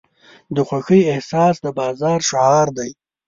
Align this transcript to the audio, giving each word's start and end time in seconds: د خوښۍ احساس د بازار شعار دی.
د 0.55 0.57
خوښۍ 0.67 1.01
احساس 1.13 1.55
د 1.61 1.65
بازار 1.79 2.19
شعار 2.29 2.67
دی. 2.77 2.91